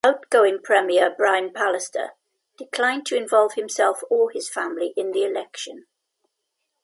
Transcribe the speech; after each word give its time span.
Outgoing 0.03 0.63
premier 0.63 1.13
Brian 1.15 1.51
Pallister 1.51 2.13
declined 2.57 3.05
to 3.05 3.15
involve 3.15 3.53
himself 3.53 4.01
or 4.09 4.31
his 4.31 4.49
family 4.49 4.95
in 4.97 5.11
the 5.11 5.23
election. 5.23 5.85